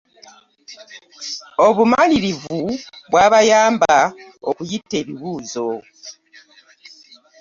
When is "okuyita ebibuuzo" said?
4.49-5.67